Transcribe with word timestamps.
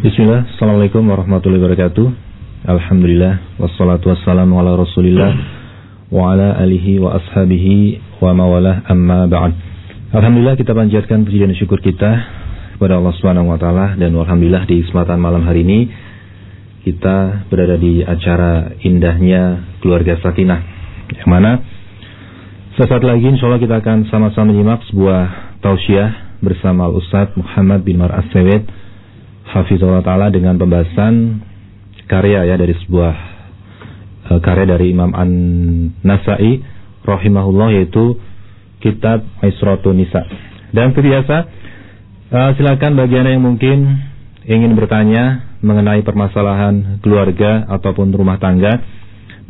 Bismillah, 0.00 0.56
Assalamualaikum 0.56 1.04
warahmatullahi 1.12 1.60
wabarakatuh. 1.60 2.06
Alhamdulillah, 2.64 3.60
wassalatu 3.60 4.08
wassalamu 4.08 4.56
ala 4.56 4.72
rasulillah 4.72 5.28
Wa 6.08 6.32
ala 6.32 6.56
alihi 6.56 6.96
wa 6.96 7.20
ashabihi 7.20 8.00
wa 8.16 8.32
mawalah 8.32 8.80
amma 8.88 9.28
ba'd. 9.28 9.52
Alhamdulillah 10.16 10.56
kita 10.56 10.72
panjatkan 10.72 11.28
puji 11.28 11.44
dan 11.44 11.52
syukur 11.52 11.84
kita 11.84 12.16
kepada 12.80 12.96
Allah 12.96 13.12
Subhanahu 13.12 13.52
wa 13.52 13.60
taala 13.60 14.00
dan 14.00 14.16
alhamdulillah 14.16 14.64
di 14.64 14.80
kesempatan 14.88 15.20
malam 15.20 15.44
hari 15.44 15.68
ini 15.68 15.92
kita 16.88 17.44
berada 17.52 17.76
di 17.76 18.00
acara 18.00 18.72
indahnya 18.80 19.68
keluarga 19.84 20.16
Sakinah. 20.16 20.60
Yang 21.12 21.28
mana 21.28 21.60
sesaat 22.80 23.04
lagi 23.04 23.36
insyaallah 23.36 23.60
kita 23.60 23.84
akan 23.84 24.08
sama-sama 24.08 24.48
menyimak 24.48 24.80
sebuah 24.88 25.60
tausiah 25.60 26.40
bersama 26.40 26.88
Ustaz 26.88 27.36
Muhammad 27.36 27.84
bin 27.84 28.00
Mar 28.00 28.16
As-Sawid 28.16 28.79
Hafizullah 29.50 30.06
Ta'ala 30.06 30.30
dengan 30.30 30.54
pembahasan 30.54 31.42
karya 32.06 32.46
ya 32.46 32.54
dari 32.54 32.70
sebuah 32.86 33.14
uh, 34.30 34.38
karya 34.38 34.78
dari 34.78 34.94
Imam 34.94 35.10
An-Nasai 35.10 36.62
rahimahullah 37.02 37.74
yaitu 37.74 38.14
kitab 38.78 39.26
Isratun 39.42 39.98
Nisa. 39.98 40.22
Dan 40.70 40.94
sebiasa 40.94 41.36
uh, 42.30 42.54
silakan 42.54 42.94
bagi 42.94 43.18
Anda 43.18 43.34
yang 43.34 43.42
mungkin 43.42 43.98
ingin 44.46 44.78
bertanya 44.78 45.58
mengenai 45.60 46.00
permasalahan 46.06 47.02
keluarga 47.02 47.66
ataupun 47.68 48.14
rumah 48.14 48.38
tangga 48.38 48.78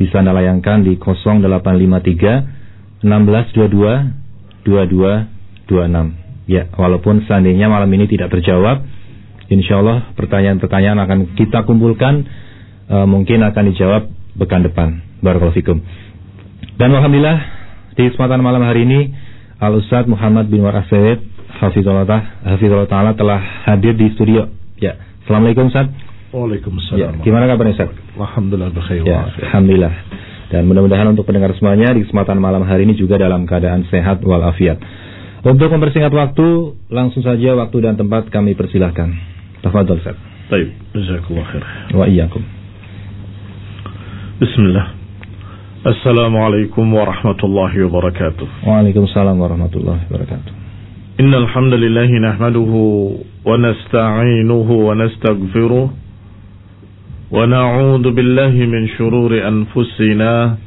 bisa 0.01 0.25
Anda 0.25 0.33
layangkan 0.33 0.81
di 0.81 0.97
0853 0.97 3.05
1622 3.05 4.65
2226. 4.65 6.49
Ya, 6.49 6.65
walaupun 6.73 7.21
seandainya 7.29 7.69
malam 7.69 7.93
ini 7.93 8.09
tidak 8.09 8.33
terjawab 8.33 8.81
Insya 9.51 9.83
Allah 9.83 10.15
pertanyaan-pertanyaan 10.15 10.99
akan 11.03 11.19
kita 11.35 11.67
kumpulkan 11.67 12.23
uh, 12.87 13.03
mungkin 13.03 13.43
akan 13.43 13.63
dijawab 13.75 14.07
pekan 14.39 14.63
depan. 14.63 15.03
Barakallahu 15.19 15.59
fikum. 15.59 15.83
Dan 16.79 16.95
alhamdulillah 16.95 17.37
di 17.99 18.07
kesempatan 18.07 18.39
malam 18.39 18.63
hari 18.63 18.87
ini 18.87 19.11
Al 19.59 19.75
Ustaz 19.75 20.07
Muhammad 20.07 20.47
bin 20.47 20.63
War 20.63 20.79
Aswed 20.79 21.19
Hafizullah 21.59 22.87
Ta'ala 22.87 23.11
telah 23.13 23.67
hadir 23.67 23.93
di 23.93 24.09
studio. 24.15 24.47
Ya, 24.79 24.97
Assalamualaikum 25.27 25.69
Ustaz. 25.69 25.91
Waalaikumsalam. 26.31 26.97
Ya, 26.97 27.07
gimana 27.21 27.45
kabarnya 27.45 27.75
Ustaz? 27.75 27.91
Alhamdulillah 28.15 28.71
berkhair. 28.71 29.03
Ya, 29.03 29.27
alhamdulillah. 29.51 29.93
Dan 30.47 30.67
mudah-mudahan 30.67 31.07
untuk 31.11 31.27
pendengar 31.27 31.51
semuanya 31.59 31.91
di 31.91 32.07
kesempatan 32.07 32.39
malam 32.39 32.63
hari 32.63 32.87
ini 32.87 32.95
juga 32.95 33.19
dalam 33.19 33.43
keadaan 33.43 33.83
sehat 33.91 34.23
walafiat. 34.23 34.79
Untuk 35.43 35.71
mempersingkat 35.73 36.11
waktu, 36.11 36.75
langsung 36.91 37.23
saja 37.23 37.55
waktu 37.55 37.77
dan 37.83 37.99
tempat 37.99 38.31
kami 38.31 38.55
persilahkan. 38.55 39.11
تفضل 39.63 39.97
سعد 40.05 40.15
طيب 40.51 40.67
جزاك 40.95 41.21
الله 41.31 41.43
خير. 41.43 41.63
وإياكم. 41.93 42.41
بسم 44.41 44.61
الله. 44.61 44.87
السلام 45.87 46.37
عليكم 46.37 46.93
ورحمة 46.93 47.39
الله 47.43 47.83
وبركاته. 47.83 48.47
وعليكم 48.67 49.03
السلام 49.03 49.39
ورحمة 49.39 49.73
الله 49.75 49.99
وبركاته. 50.11 50.51
إن 51.19 51.33
الحمد 51.33 51.73
لله 51.73 52.09
نحمده 52.19 52.73
ونستعينه 53.45 54.69
ونستغفره 54.71 55.93
ونعوذ 57.31 58.05
بالله 58.11 58.53
من 58.73 58.87
شرور 58.87 59.47
أنفسنا 59.47 60.57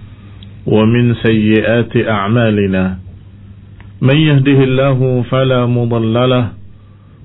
ومن 0.66 1.14
سيئات 1.14 1.96
أعمالنا. 2.08 2.98
من 4.02 4.16
يهده 4.16 4.58
الله 4.64 5.22
فلا 5.30 5.66
مضل 5.66 6.14
له 6.30 6.48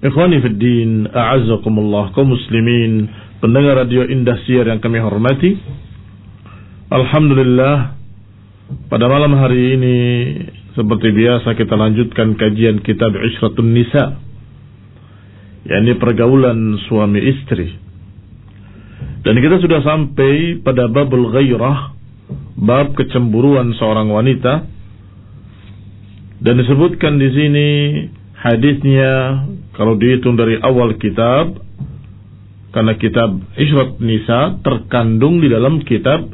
Ikhwani 0.00 0.40
Fiddin, 0.40 1.12
A'azzakumullah, 1.12 2.16
kaum 2.16 2.32
muslimin, 2.32 3.04
pendengar 3.44 3.84
radio 3.84 4.00
Indah 4.08 4.40
Siar 4.48 4.64
yang 4.64 4.80
kami 4.80 4.96
hormati. 4.96 5.52
Alhamdulillah, 6.88 8.00
pada 8.88 9.04
malam 9.12 9.36
hari 9.36 9.76
ini, 9.76 9.98
seperti 10.72 11.12
biasa 11.12 11.52
kita 11.52 11.76
lanjutkan 11.76 12.32
kajian 12.32 12.80
kitab 12.80 13.12
Ishratun 13.12 13.76
Nisa, 13.76 14.16
yakni 15.68 15.92
pergaulan 16.00 16.80
suami 16.88 17.20
istri. 17.20 17.68
Dan 19.20 19.36
kita 19.36 19.60
sudah 19.60 19.84
sampai 19.84 20.64
pada 20.64 20.88
babul 20.88 21.28
ghairah, 21.28 21.92
bab 22.56 22.96
kecemburuan 22.96 23.76
seorang 23.76 24.08
wanita. 24.08 24.64
Dan 26.40 26.56
disebutkan 26.56 27.20
di 27.20 27.28
sini 27.36 27.68
hadisnya 28.40 29.44
kalau 29.76 29.96
dihitung 30.00 30.36
dari 30.36 30.56
awal 30.60 30.96
kitab, 30.96 31.60
karena 32.70 32.94
kitab 32.96 33.30
Ishrat 33.58 33.98
Nisa 33.98 34.62
terkandung 34.62 35.42
di 35.42 35.50
dalam 35.50 35.82
kitab 35.82 36.30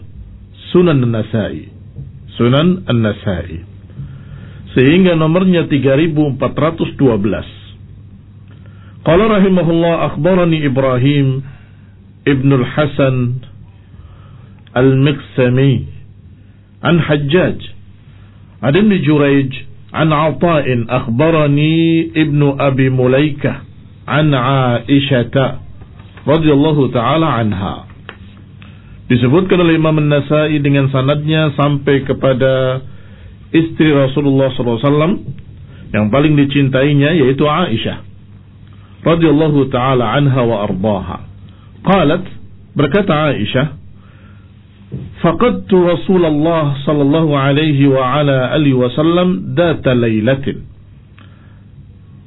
Sunan 0.72 1.00
An-Nasai. 1.00 1.72
Sunan 2.36 2.84
An-Nasai. 2.84 3.64
Sehingga 4.76 5.16
nomornya 5.16 5.64
3412. 5.64 6.36
Qala 9.06 9.24
rahimahullah 9.38 9.94
akhbarani 10.12 10.66
Ibrahim 10.66 11.40
Ibn 12.26 12.48
al-Hasan 12.52 13.16
al-Miqsami 14.74 15.74
an 16.82 16.98
Hajjaj 17.00 17.58
an 18.60 18.74
Ibn 18.74 18.92
Jurayj 19.06 19.52
عن 19.91 20.07
عطاء 20.13 20.85
أخبرني 20.89 21.75
ابن 22.15 22.41
أبي 22.59 22.87
مليكة 22.89 23.53
عن 24.07 24.33
عائشة 24.33 25.35
رضي 26.27 26.51
الله 26.53 26.77
تعالى 26.91 27.25
عنها 27.27 27.75
disebutkan 29.11 29.59
oleh 29.59 29.75
Imam 29.75 29.99
An-Nasai 29.99 30.63
dengan 30.63 30.87
sanadnya 30.87 31.51
sampai 31.59 32.07
kepada 32.07 32.79
istri 33.51 33.91
Rasulullah 33.91 34.47
SAW 34.55 35.19
yang 35.91 36.07
paling 36.07 36.39
dicintainya 36.39 37.11
yaitu 37.19 37.43
Aisyah 37.43 38.07
radhiyallahu 39.03 39.67
taala 39.67 40.15
anha 40.15 40.41
wa 40.47 40.63
ardaha. 40.63 41.27
Qalat 41.83 42.23
berkata 42.71 43.35
Aisyah 43.35 43.74
فقدت 45.25 45.73
رسول 45.73 46.23
الله 46.25 46.63
صلى 46.85 47.01
الله 47.01 47.27
عليه 47.37 47.79
وعلى 47.87 48.37
آله 48.57 48.73
وسلم 48.73 49.27
ذات 49.57 49.85
ليلة 49.87 50.45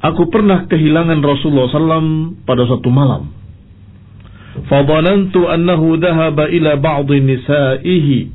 Aku 0.05 0.29
pernah 0.29 0.69
kehilangan 0.69 1.17
Rasulullah 1.25 1.65
SAW 1.73 2.37
pada 2.45 2.69
suatu 2.69 2.93
malam. 2.93 3.33
Fadhanantu 4.69 5.49
annahu 5.49 5.97
dhahaba 5.97 6.53
ila 6.53 6.77
ba'dhi 6.77 7.25
nisaihi. 7.25 8.29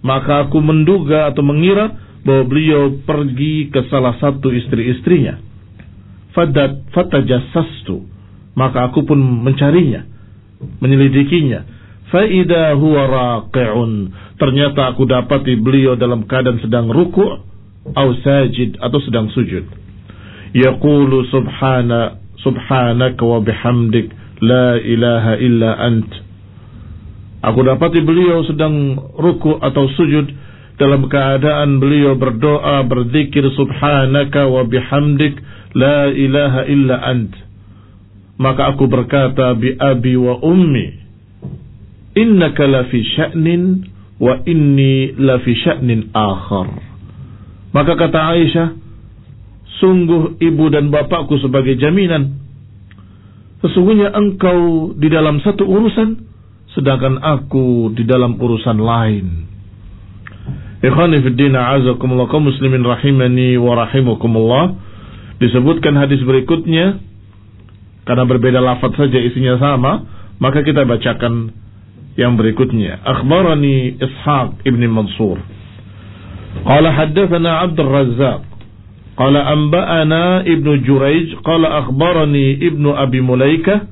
Maka 0.00 0.48
aku 0.48 0.64
menduga 0.64 1.28
atau 1.28 1.44
mengira 1.44 1.92
bahwa 2.24 2.48
beliau 2.48 3.04
pergi 3.04 3.68
ke 3.68 3.84
salah 3.92 4.16
satu 4.16 4.48
istri-istrinya. 4.48 5.36
Fadat 6.32 6.88
fatajassastu. 6.96 8.00
Maka 8.56 8.88
aku 8.88 9.04
pun 9.04 9.20
mencarinya, 9.20 10.08
menyelidikinya 10.80 11.73
Faida 12.15 12.71
huwa 12.79 13.07
raqi'un. 13.07 14.07
Ternyata 14.39 14.87
aku 14.95 15.03
dapati 15.03 15.59
beliau 15.59 15.99
dalam 15.99 16.23
keadaan 16.23 16.63
sedang 16.63 16.87
ruku' 16.87 17.43
atau 17.91 18.15
sajid 18.23 18.79
atau 18.79 19.03
sedang 19.03 19.27
sujud. 19.35 19.67
Yaqulu 20.55 21.27
subhana 21.27 22.15
subhanaka 22.39 23.19
wa 23.19 23.43
bihamdik 23.43 24.15
la 24.39 24.79
ilaha 24.79 25.33
illa 25.43 25.75
ant. 25.75 26.07
Aku 27.43 27.59
dapati 27.67 27.99
beliau 27.99 28.47
sedang 28.47 28.95
ruku' 29.19 29.59
atau 29.59 29.83
sujud 29.99 30.31
dalam 30.79 31.11
keadaan 31.11 31.83
beliau 31.83 32.15
berdoa 32.15 32.79
berzikir 32.87 33.43
subhanaka 33.59 34.47
wa 34.47 34.63
bihamdik 34.63 35.35
la 35.75 36.07
ilaha 36.15 36.63
illa 36.63 36.95
ant. 37.11 37.35
Maka 38.39 38.71
aku 38.71 38.87
berkata 38.87 39.51
bi 39.59 39.75
abi 39.75 40.15
wa 40.15 40.39
ummi 40.39 41.04
innaka 42.15 42.65
lafi 42.65 43.03
sya'nin 43.03 43.85
wa 44.19 44.39
inni 44.47 45.13
lafi 45.19 45.53
sya'nin 45.59 46.11
akhar. 46.15 46.71
Maka 47.75 47.93
kata 47.99 48.19
Aisyah, 48.31 48.67
sungguh 49.83 50.39
ibu 50.39 50.65
dan 50.71 50.89
bapakku 50.89 51.35
sebagai 51.43 51.75
jaminan. 51.75 52.41
sesungguhnya 53.65 54.13
engkau 54.13 54.93
di 54.93 55.09
dalam 55.09 55.41
satu 55.41 55.65
urusan 55.65 56.21
sedangkan 56.77 57.17
aku 57.17 57.89
di 57.97 58.05
dalam 58.05 58.37
urusan 58.37 58.77
lain. 58.77 59.25
Ikhwani 60.85 61.17
a'azakumullah 61.25 62.29
kaum 62.29 62.45
muslimin 62.45 62.85
rahimani 62.85 63.57
wa 63.57 63.73
rahimakumullah. 63.73 64.65
Disebutkan 65.41 65.97
hadis 65.97 66.21
berikutnya 66.21 67.01
karena 68.05 68.23
berbeda 68.29 68.61
lafaz 68.61 68.93
saja 68.93 69.17
isinya 69.17 69.57
sama, 69.57 70.05
maka 70.37 70.61
kita 70.61 70.85
bacakan 70.85 71.64
yang 72.15 72.39
berikutnya. 72.39 73.03
Akhbarani 73.03 73.99
Ishaq 73.99 74.63
ibn 74.63 74.81
Mansur. 74.87 75.39
Qala 76.63 76.89
haddathana 76.95 77.67
Abdul 77.67 77.91
Razzaq. 77.91 78.41
Qala 79.15 79.39
anba'ana 79.51 80.47
Ibnu 80.47 80.83
Jurayj. 80.87 81.39
Qala 81.43 81.83
akhbarani 81.83 82.59
Ibnu 82.63 82.95
Abi 82.95 83.19
Mulaikah. 83.19 83.87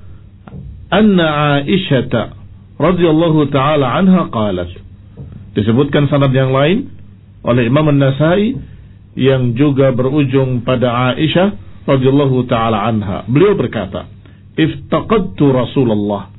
Anna 0.92 1.60
Aisyah 1.64 2.40
radhiyallahu 2.80 3.50
taala 3.52 3.98
anha 3.98 4.30
qalat. 4.31 4.72
Disebutkan 5.54 6.10
sanad 6.10 6.34
yang 6.34 6.50
lain 6.54 6.90
oleh 7.44 7.70
Imam 7.70 7.86
An-Nasai 7.92 8.56
yang 9.20 9.54
juga 9.54 9.94
berujung 9.94 10.66
pada 10.66 11.14
Aisyah 11.14 11.50
radhiyallahu 11.86 12.50
taala 12.50 12.88
anha. 12.88 13.28
Beliau 13.30 13.54
berkata, 13.54 14.10
"Iftaqadtu 14.58 15.46
Rasulullah." 15.54 16.32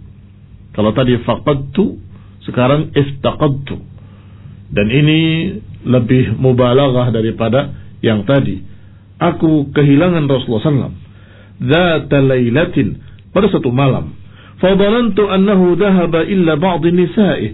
Kalau 0.75 0.91
tadi 0.91 1.15
faqadtu, 1.23 1.99
sekarang 2.45 2.91
iftaqadtu. 2.93 3.79
Dan 4.75 4.87
ini 4.91 5.21
lebih 5.87 6.35
mubalaghah 6.37 7.15
daripada 7.15 7.73
yang 8.03 8.27
tadi. 8.27 8.59
Aku 9.23 9.71
kehilangan 9.71 10.27
Rasulullah 10.27 10.91
SAW. 10.91 10.97
Zata 11.63 12.19
laylatin. 12.19 12.99
Pada 13.31 13.47
satu 13.49 13.71
malam. 13.71 14.19
Fadalantu 14.59 15.31
annahu 15.31 15.79
dhahaba 15.79 16.27
illa 16.27 16.59
ba'di 16.59 16.91
nisa'ih. 16.91 17.51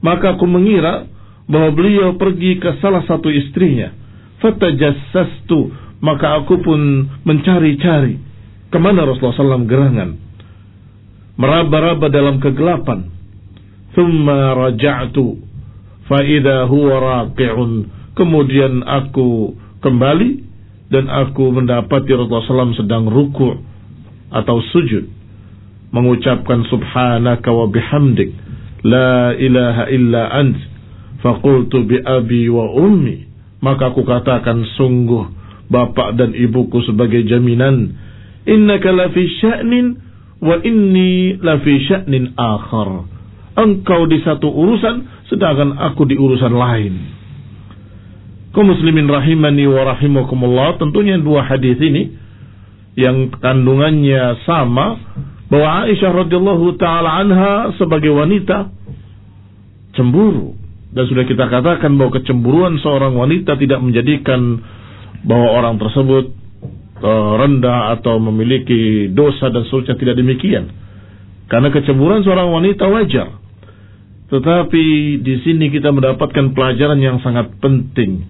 Maka 0.00 0.34
aku 0.40 0.48
mengira 0.48 1.06
bahwa 1.46 1.70
beliau 1.76 2.16
pergi 2.16 2.56
ke 2.56 2.80
salah 2.80 3.04
satu 3.04 3.28
istrinya. 3.28 3.92
Fatajassastu 4.40 5.82
maka 6.02 6.42
aku 6.42 6.58
pun 6.58 7.06
mencari-cari 7.22 8.18
ke 8.74 8.78
mana 8.82 9.06
Rasulullah 9.06 9.38
SAW 9.38 9.70
gerangan. 9.70 10.18
Meraba-raba 11.42 12.06
dalam 12.06 12.38
kegelapan. 12.38 13.10
Thumma 13.98 14.54
raja'tu 14.54 15.42
fa'idha 16.06 16.70
huwa 16.70 16.94
raqi'un. 17.02 17.72
Kemudian 18.14 18.86
aku 18.86 19.58
kembali 19.82 20.30
dan 20.94 21.10
aku 21.10 21.50
mendapati 21.50 22.14
Rasulullah 22.14 22.70
SAW 22.70 22.78
sedang 22.78 23.10
ruku' 23.10 23.58
atau 24.30 24.62
sujud. 24.70 25.10
Mengucapkan 25.90 26.62
subhanaka 26.70 27.50
wa 27.50 27.66
bihamdik. 27.66 28.30
La 28.86 29.34
ilaha 29.34 29.90
illa 29.90 30.22
ant. 30.38 30.56
Faqultu 31.26 31.82
bi 31.90 31.98
abi 31.98 32.46
wa 32.54 32.70
ummi. 32.70 33.26
Maka 33.58 33.90
aku 33.90 34.06
katakan 34.06 34.62
sungguh 34.78 35.26
bapak 35.66 36.14
dan 36.22 36.38
ibuku 36.38 36.86
sebagai 36.86 37.26
jaminan. 37.26 37.98
Innaka 38.46 38.94
lafi 38.94 39.26
sya'nin 39.42 40.11
wa 40.42 40.58
inni 40.66 41.38
lafi 41.38 41.86
sya'nin 41.86 42.34
akhar. 42.34 43.06
Engkau 43.54 44.10
di 44.10 44.18
satu 44.26 44.50
urusan 44.50 45.28
sedangkan 45.30 45.78
aku 45.78 46.02
di 46.08 46.18
urusan 46.18 46.52
lain. 46.52 46.94
Kau 48.52 48.66
muslimin 48.66 49.08
rahimani 49.08 49.64
wa 49.64 49.96
rahimakumullah, 49.96 50.76
tentunya 50.76 51.16
dua 51.16 51.46
hadis 51.48 51.80
ini 51.80 52.12
yang 52.98 53.32
kandungannya 53.40 54.44
sama 54.44 55.00
bahwa 55.48 55.88
Aisyah 55.88 56.12
radhiyallahu 56.12 56.76
taala 56.76 57.24
anha 57.24 57.72
sebagai 57.80 58.12
wanita 58.12 58.68
cemburu 59.96 60.56
dan 60.92 61.08
sudah 61.08 61.24
kita 61.24 61.48
katakan 61.48 61.96
bahwa 61.96 62.12
kecemburuan 62.20 62.76
seorang 62.80 63.16
wanita 63.16 63.56
tidak 63.56 63.80
menjadikan 63.80 64.60
bahwa 65.24 65.48
orang 65.56 65.80
tersebut 65.80 66.36
rendah 67.10 67.98
atau 67.98 68.22
memiliki 68.22 69.10
dosa 69.10 69.50
dan 69.50 69.66
seterusnya 69.66 69.98
tidak 69.98 70.16
demikian. 70.22 70.70
Karena 71.50 71.68
kecemburuan 71.68 72.22
seorang 72.22 72.48
wanita 72.48 72.86
wajar. 72.88 73.28
Tetapi 74.32 74.84
di 75.20 75.34
sini 75.44 75.68
kita 75.68 75.92
mendapatkan 75.92 76.56
pelajaran 76.56 76.96
yang 76.96 77.20
sangat 77.20 77.52
penting 77.60 78.24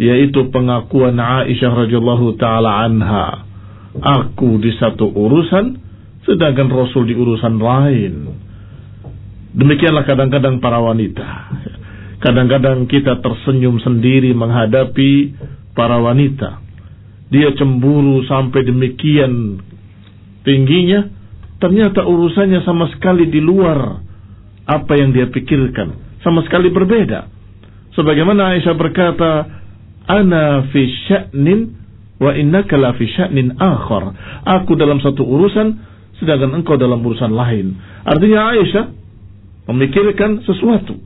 yaitu 0.00 0.48
pengakuan 0.48 1.20
Aisyah 1.20 1.84
radhiyallahu 1.84 2.40
taala 2.40 2.88
anha. 2.88 3.44
Aku 4.00 4.56
di 4.62 4.72
satu 4.78 5.10
urusan 5.10 5.76
sedangkan 6.24 6.72
Rasul 6.72 7.10
di 7.10 7.14
urusan 7.18 7.58
lain. 7.60 8.14
Demikianlah 9.50 10.06
kadang-kadang 10.06 10.62
para 10.62 10.78
wanita. 10.78 11.26
Kadang-kadang 12.22 12.86
kita 12.86 13.18
tersenyum 13.18 13.82
sendiri 13.82 14.30
menghadapi 14.32 15.34
para 15.74 15.98
wanita. 15.98 16.69
Dia 17.30 17.54
cemburu 17.54 18.26
sampai 18.26 18.66
demikian 18.66 19.62
tingginya, 20.42 21.06
ternyata 21.62 22.02
urusannya 22.02 22.66
sama 22.66 22.90
sekali 22.90 23.30
di 23.30 23.38
luar 23.38 24.02
apa 24.66 24.92
yang 24.98 25.14
dia 25.14 25.30
pikirkan, 25.30 26.20
sama 26.26 26.42
sekali 26.42 26.74
berbeda. 26.74 27.30
Sebagaimana 27.94 28.54
Aisyah 28.54 28.74
berkata, 28.74 29.30
"Ana 30.10 30.66
fi 30.74 30.82
sya'nin 31.06 31.60
wa 32.18 32.34
innaka 32.34 32.74
la 32.74 32.94
fi 32.98 33.06
sya'nin 33.06 33.58
akhar." 33.62 34.14
Aku 34.60 34.74
dalam 34.74 34.98
satu 34.98 35.22
urusan 35.22 35.78
sedangkan 36.18 36.60
engkau 36.62 36.74
dalam 36.78 36.98
urusan 37.02 37.30
lain. 37.30 37.78
Artinya 38.06 38.54
Aisyah 38.54 38.84
memikirkan 39.70 40.42
sesuatu. 40.42 40.98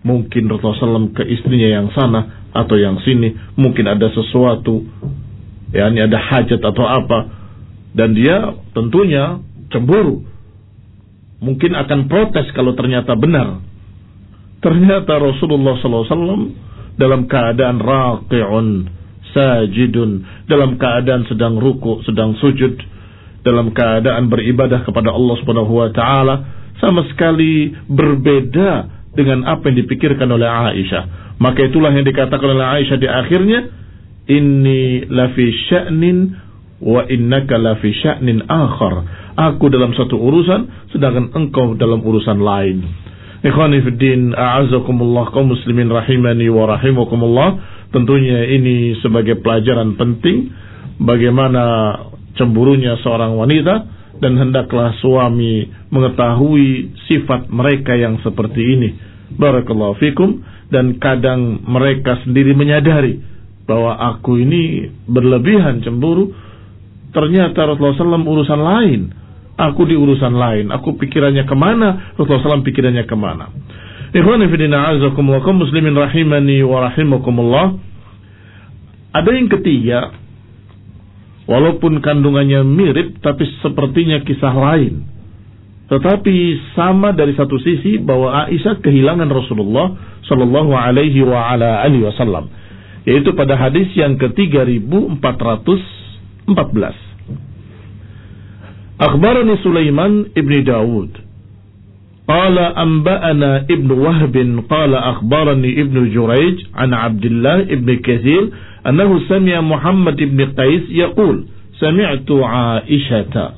Mungkin 0.00 0.46
Rasulullah 0.48 1.10
ke 1.12 1.26
istrinya 1.26 1.68
yang 1.68 1.88
sana 1.92 2.48
atau 2.54 2.78
yang 2.78 2.96
sini 3.02 3.34
mungkin 3.58 3.84
ada 3.84 4.08
sesuatu 4.14 4.80
ya 5.72 5.88
ini 5.92 6.00
ada 6.04 6.18
hajat 6.18 6.60
atau 6.60 6.84
apa. 6.84 7.18
Dan 7.92 8.14
dia 8.14 8.54
tentunya 8.76 9.40
cemburu. 9.72 10.24
Mungkin 11.38 11.72
akan 11.74 12.10
protes 12.10 12.50
kalau 12.52 12.74
ternyata 12.74 13.14
benar. 13.14 13.62
Ternyata 14.58 15.22
Rasulullah 15.22 15.78
SAW 15.78 16.50
dalam 16.98 17.30
keadaan 17.30 17.78
raqi'un 17.78 18.68
sajidun. 19.32 20.10
Dalam 20.50 20.76
keadaan 20.76 21.26
sedang 21.30 21.56
ruku 21.56 22.02
sedang 22.04 22.34
sujud. 22.38 22.74
Dalam 23.46 23.70
keadaan 23.70 24.28
beribadah 24.28 24.82
kepada 24.82 25.14
Allah 25.14 25.34
Subhanahu 25.40 25.72
wa 25.78 25.90
taala. 25.94 26.34
Sama 26.78 27.06
sekali 27.10 27.74
berbeda 27.90 28.98
dengan 29.18 29.42
apa 29.50 29.66
yang 29.70 29.82
dipikirkan 29.82 30.30
oleh 30.30 30.46
Aisyah. 30.46 31.34
Maka 31.42 31.66
itulah 31.66 31.90
yang 31.94 32.06
dikatakan 32.06 32.48
oleh 32.50 32.66
Aisyah 32.66 32.98
di 32.98 33.08
akhirnya, 33.10 33.60
Inni 34.28 35.08
lafi 35.08 35.48
sya'nin 35.72 36.36
wa 36.84 37.08
innaka 37.08 37.56
lafi 37.56 37.96
sya'nin 37.96 38.44
akhar. 38.44 38.94
Aku 39.38 39.72
dalam 39.72 39.94
satu 39.96 40.18
urusan, 40.20 40.92
sedangkan 40.92 41.32
engkau 41.32 41.72
dalam 41.78 42.04
urusan 42.04 42.38
lain. 42.42 42.84
Ikhwani 43.38 43.80
fiddin, 43.86 44.34
a'azakumullah 44.34 45.30
kaum 45.30 45.54
muslimin 45.54 45.88
rahimani 45.88 46.50
wa 46.50 46.68
rahimakumullah. 46.74 47.48
Tentunya 47.94 48.44
ini 48.52 48.98
sebagai 49.00 49.40
pelajaran 49.40 49.96
penting 49.96 50.52
bagaimana 51.00 51.94
cemburunya 52.36 52.98
seorang 53.00 53.38
wanita 53.38 53.74
dan 54.18 54.34
hendaklah 54.36 54.92
suami 54.98 55.70
mengetahui 55.88 56.98
sifat 57.06 57.48
mereka 57.48 57.94
yang 57.94 58.18
seperti 58.20 58.60
ini. 58.60 58.88
Barakallahu 59.38 59.96
fikum 60.02 60.42
dan 60.68 60.98
kadang 60.98 61.62
mereka 61.64 62.20
sendiri 62.26 62.52
menyadari 62.52 63.22
bahwa 63.68 63.92
aku 64.16 64.40
ini 64.40 64.88
berlebihan 65.04 65.84
cemburu. 65.84 66.32
Ternyata 67.12 67.68
Rasulullah 67.68 68.18
SAW 68.18 68.24
urusan 68.24 68.60
lain. 68.60 69.00
Aku 69.58 69.84
di 69.84 69.92
urusan 69.92 70.32
lain. 70.32 70.72
Aku 70.72 70.96
pikirannya 70.96 71.44
ke 71.44 71.52
mana? 71.52 72.16
Rasulullah 72.16 72.56
SAW 72.58 72.64
pikirannya 72.64 73.04
ke 73.04 73.16
mana? 73.18 73.52
Ikhwan 74.08 74.40
fillah 74.48 74.96
azakumullah 74.96 75.44
muslimin 75.52 75.92
rahimani 75.92 76.64
wa 76.64 76.88
rahimakumullah. 76.88 77.76
Ada 79.12 79.30
yang 79.36 79.52
ketiga 79.52 80.16
walaupun 81.44 82.00
kandungannya 82.00 82.64
mirip 82.64 83.20
tapi 83.20 83.44
sepertinya 83.60 84.24
kisah 84.24 84.52
lain. 84.52 85.04
Tetapi 85.88 86.36
sama 86.76 87.16
dari 87.16 87.32
satu 87.32 87.56
sisi 87.60 87.96
bahwa 88.00 88.44
Aisyah 88.48 88.84
kehilangan 88.84 89.28
Rasulullah 89.32 89.96
Shallallahu 90.28 90.76
Alaihi 90.76 91.24
wa 91.24 91.48
ala 91.48 91.80
alihi 91.80 92.04
Wasallam, 92.04 92.52
yaitu 93.08 93.32
pada 93.32 93.56
hadis 93.56 93.88
yang 93.96 94.20
ke-3414. 94.20 95.16
Akhbarani 99.00 99.56
Sulaiman 99.64 100.28
ibni 100.36 100.60
Dawud. 100.60 101.24
Qala 102.28 102.76
anba'ana 102.76 103.64
ibnu 103.72 104.04
Wahb 104.04 104.36
qala 104.68 105.16
akhbarani 105.16 105.80
ibnu 105.80 106.12
Jurayj 106.12 106.68
an 106.76 106.92
Abdullah 106.92 107.64
ibni 107.72 108.04
Kathir 108.04 108.52
annahu 108.84 109.24
sami'a 109.24 109.64
Muhammad 109.64 110.20
ibni 110.20 110.44
Qais 110.52 110.92
yaqul 110.92 111.48
sami'tu 111.80 112.44
Aisyata 112.44 113.56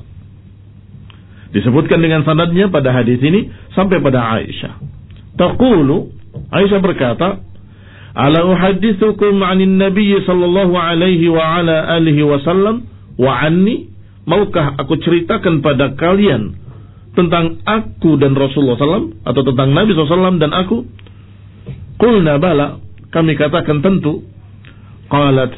Disebutkan 1.51 1.99
dengan 1.99 2.23
sanadnya 2.23 2.71
pada 2.71 2.95
hadis 2.95 3.19
ini 3.19 3.51
sampai 3.75 3.99
pada 3.99 4.39
Aisyah. 4.39 4.79
Taqulu 5.35 6.15
Aisyah 6.47 6.79
berkata, 6.79 7.43
"Ala 8.11 8.43
uhaddithukum 8.43 9.39
'anil 9.39 9.75
Nabi 9.79 10.15
sallallahu 10.23 10.75
alaihi 10.75 11.31
wa 11.31 11.61
ala 11.61 11.95
alihi 11.95 12.21
wasallam 12.27 12.87
wa 13.15 13.31
anni? 13.39 13.87
Maukah 14.27 14.77
aku 14.77 15.01
ceritakan 15.01 15.65
pada 15.65 15.97
kalian 15.97 16.55
tentang 17.17 17.59
aku 17.65 18.15
dan 18.21 18.37
Rasulullah 18.37 18.77
SAW 18.77 19.25
atau 19.25 19.41
tentang 19.41 19.69
Nabi 19.71 19.95
SAW 19.95 20.39
dan 20.39 20.51
aku?" 20.51 20.83
Qulna 22.01 22.41
bala, 22.41 22.81
kami 23.13 23.37
katakan 23.37 23.85
tentu. 23.85 24.25
Qalat 25.11 25.53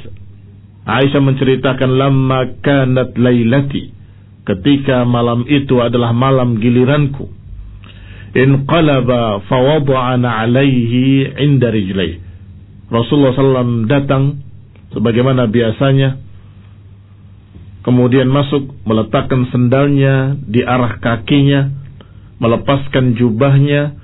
Aisyah 0.84 1.24
menceritakan 1.24 1.96
lamma 1.96 2.60
kanat 2.60 3.16
lailati 3.16 3.96
ketika 4.44 5.08
malam 5.08 5.48
itu 5.48 5.80
adalah 5.80 6.12
malam 6.12 6.60
giliranku 6.60 7.32
inqalaba 8.36 9.46
fawada'ana 9.48 10.44
alaihi 10.44 11.32
inda 11.40 11.72
rijlai 11.72 12.20
Rasulullah 12.94 13.34
SAW 13.34 13.90
datang 13.90 14.38
sebagaimana 14.94 15.50
biasanya 15.50 16.22
kemudian 17.82 18.30
masuk 18.30 18.70
meletakkan 18.86 19.50
sendalnya 19.50 20.38
di 20.46 20.62
arah 20.62 21.02
kakinya 21.02 21.74
melepaskan 22.38 23.18
jubahnya 23.18 23.98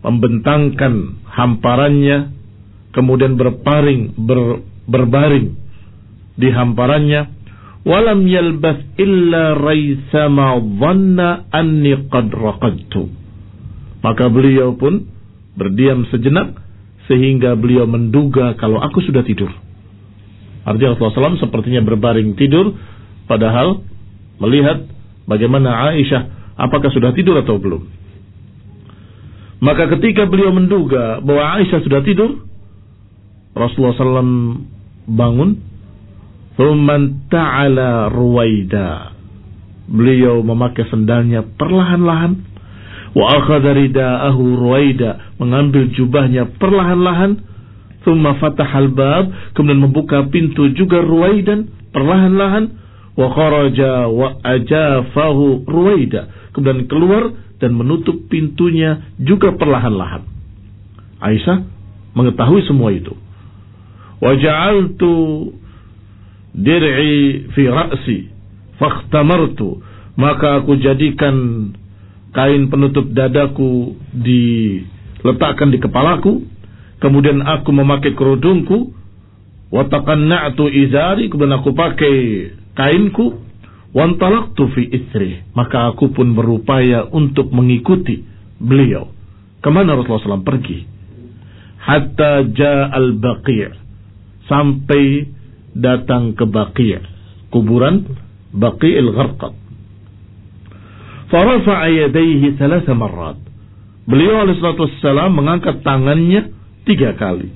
membentangkan 0.00 1.20
hamparannya 1.28 2.32
kemudian 2.96 3.36
berparing 3.36 4.16
ber, 4.16 4.64
berbaring 4.88 5.56
di 6.36 6.48
hamparannya. 6.52 7.40
Walam 7.82 8.30
yalbas 8.30 8.78
illa 8.94 9.58
raisama 9.58 10.54
dhanna 10.62 11.50
anni 11.50 11.98
qad 12.06 12.30
raqadtu. 12.30 13.10
Maka 14.06 14.30
beliau 14.30 14.78
pun 14.78 15.02
berdiam 15.58 16.06
sejenak 16.14 16.61
sehingga 17.10 17.54
beliau 17.58 17.88
menduga 17.88 18.54
kalau 18.58 18.78
aku 18.78 19.02
sudah 19.02 19.22
tidur 19.26 19.50
artinya 20.62 20.94
Rasulullah 20.94 21.34
SAW 21.34 21.42
sepertinya 21.42 21.82
berbaring 21.82 22.38
tidur 22.38 22.78
padahal 23.26 23.82
melihat 24.38 24.86
bagaimana 25.26 25.92
Aisyah 25.94 26.54
apakah 26.58 26.90
sudah 26.94 27.10
tidur 27.14 27.38
atau 27.42 27.58
belum 27.58 27.82
maka 29.62 29.90
ketika 29.98 30.26
beliau 30.26 30.54
menduga 30.54 31.18
bahwa 31.22 31.58
Aisyah 31.62 31.80
sudah 31.82 32.00
tidur 32.06 32.46
Rasulullah 33.52 33.98
SAW 33.98 34.62
bangun 35.06 35.72
Thumman 36.52 37.32
ta'ala 37.32 38.12
ruwaida. 38.12 39.16
Beliau 39.88 40.44
memakai 40.44 40.84
sendalnya 40.88 41.44
perlahan-lahan. 41.56 42.51
Wa 43.12 43.26
akhadha 43.40 43.76
rida'ahu 43.76 44.42
ruwaida. 44.56 45.36
Mengambil 45.36 45.92
jubahnya 45.92 46.48
perlahan-lahan. 46.56 47.40
Thumma 48.02 48.40
fatahal 48.40 48.90
bab. 48.92 49.30
Kemudian 49.56 49.80
membuka 49.80 50.24
pintu 50.32 50.72
juga 50.72 51.00
ruwaidan. 51.04 51.68
Perlahan-lahan. 51.92 52.64
Wa 53.12 53.28
kharaja 53.28 54.08
wa 54.08 54.40
ajafahu 54.40 55.68
ruwaida. 55.68 56.52
Kemudian 56.56 56.88
keluar 56.88 57.36
dan 57.60 57.76
menutup 57.76 58.26
pintunya 58.32 59.14
juga 59.20 59.54
perlahan-lahan. 59.54 60.26
Aisyah 61.22 61.62
mengetahui 62.16 62.66
semua 62.66 62.90
itu. 62.90 63.14
Wa 64.18 64.34
ja'altu 64.34 65.12
dir'i 66.52 67.48
fi 67.56 67.62
ra'si 67.68 68.18
fakhtamartu 68.76 69.80
maka 70.20 70.60
aku 70.60 70.76
jadikan 70.76 71.70
kain 72.32 72.68
penutup 72.68 73.08
dadaku 73.12 73.96
diletakkan 74.12 75.68
di 75.70 75.78
kepalaku 75.78 76.44
kemudian 76.98 77.44
aku 77.44 77.70
memakai 77.70 78.16
kerudungku 78.16 78.92
wa 79.72 79.82
taqanna'tu 79.88 80.68
izari 80.68 81.28
kemudian 81.28 81.60
aku 81.60 81.72
pakai 81.72 82.16
kainku 82.76 83.40
wantalaqtu 83.92 84.62
fi 84.72 84.82
isri. 84.88 85.44
Maka 85.52 85.92
aku 85.92 86.10
pun 86.12 86.32
berupaya 86.32 87.06
untuk 87.12 87.52
mengikuti 87.52 88.24
beliau. 88.58 89.12
Ke 89.62 89.68
mana 89.70 89.94
Rasulullah 89.94 90.40
SAW 90.40 90.44
pergi? 90.48 90.78
Hatta 91.82 92.42
ja'al 92.46 93.18
baqi' 93.20 93.70
sampai 94.50 95.04
datang 95.72 96.34
ke 96.36 96.44
Baqi' 96.46 96.98
kuburan 97.50 98.04
Baqi'il 98.52 99.08
Gharqad 99.16 99.54
farafa'a 101.32 101.88
yadayhi 101.88 102.60
thalatha 102.60 102.92
marrat. 102.92 103.40
Beliau 104.04 104.44
alaihi 104.44 104.60
salatu 104.60 104.84
wassalam 104.84 105.32
mengangkat 105.32 105.80
tangannya 105.80 106.52
tiga 106.84 107.16
kali. 107.16 107.48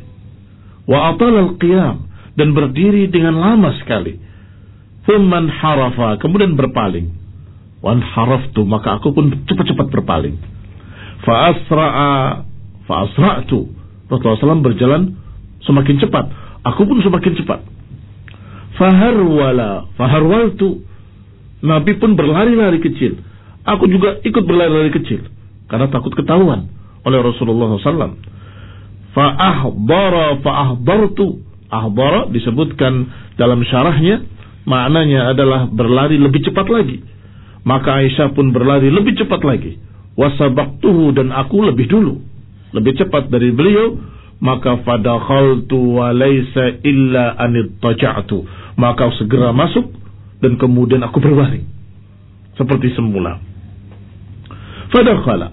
Wa 0.89 1.13
atala 1.13 1.53
al-qiyam 1.53 2.09
dan 2.39 2.57
berdiri 2.57 3.13
dengan 3.13 3.37
lama 3.37 3.77
sekali. 3.83 4.17
Thumman 5.05 5.53
harafa 5.53 6.17
kemudian 6.23 6.57
berpaling. 6.57 7.13
Wan 7.85 8.01
haraftu 8.01 8.65
maka 8.65 8.97
aku 8.99 9.13
pun 9.13 9.45
cepat-cepat 9.45 9.87
berpaling. 9.93 10.41
Fa 11.23 11.53
asra'a 11.53 12.43
fa 12.89 12.95
asra'tu. 13.07 13.69
Rasulullah 14.07 14.57
SAW 14.57 14.65
berjalan 14.65 15.03
semakin 15.67 15.99
cepat. 15.99 16.25
Aku 16.63 16.87
pun 16.87 17.03
semakin 17.03 17.33
cepat. 17.43 17.61
Faharwala 18.79 19.91
faharwaltu 19.99 20.85
Nabi 21.65 21.97
pun 21.97 22.15
berlari-lari 22.15 22.79
kecil 22.79 23.19
aku 23.67 23.91
juga 23.91 24.23
ikut 24.23 24.45
berlari-lari 24.47 24.95
kecil 24.95 25.27
karena 25.67 25.91
takut 25.91 26.15
ketahuan 26.15 26.71
oleh 27.03 27.19
Rasulullah 27.21 27.75
SAW 27.79 28.17
fa'ahbara 29.13 30.41
fa'ahbartu 30.41 31.43
ahbara 31.71 32.31
disebutkan 32.31 33.11
dalam 33.35 33.61
syarahnya 33.67 34.23
maknanya 34.67 35.35
adalah 35.35 35.71
berlari 35.71 36.19
lebih 36.19 36.43
cepat 36.47 36.67
lagi. 36.71 37.03
Maka 37.67 37.99
Aisyah 37.99 38.31
pun 38.31 38.55
berlari 38.55 38.95
lebih 38.95 39.19
cepat 39.19 39.43
lagi. 39.43 39.75
Wasabaktuhu 40.15 41.11
dan 41.19 41.35
aku 41.35 41.67
lebih 41.67 41.91
dulu. 41.91 42.23
Lebih 42.71 42.95
cepat 42.95 43.27
dari 43.27 43.51
beliau. 43.51 43.99
Maka 44.39 44.79
fadakhaltu 44.87 45.99
wa 45.99 46.15
laysa 46.15 46.79
illa 46.87 47.35
anit 47.41 47.83
taja'tu 47.83 48.47
maka 48.77 49.09
segera 49.17 49.51
masuk 49.57 49.89
dan 50.45 50.61
kemudian 50.61 51.01
aku 51.01 51.19
berbaring 51.19 51.65
seperti 52.55 52.93
semula. 52.93 53.41
Fadakhala. 54.97 55.53